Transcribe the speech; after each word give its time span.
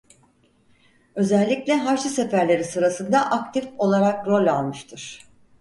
Özellikle 1.15 1.73
Haçlı 1.75 2.09
Seferleri 2.09 2.63
sırasında 2.63 3.25
aktif 3.31 3.67
olarak 3.77 4.27
rol 4.27 4.47
almıştır. 4.47 5.21